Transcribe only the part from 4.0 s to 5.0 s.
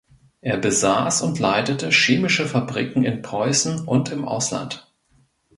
im Ausland.